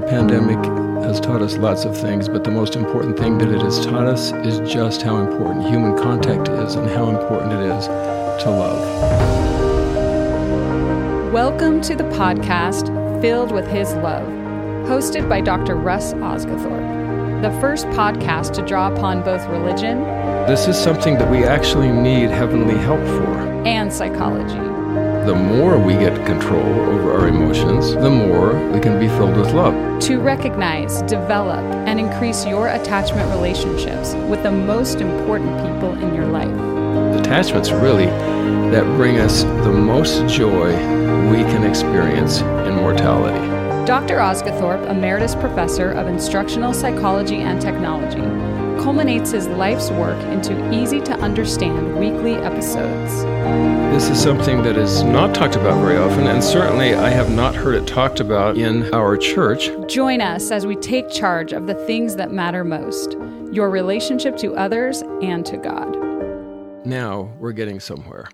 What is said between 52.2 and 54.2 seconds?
episodes. This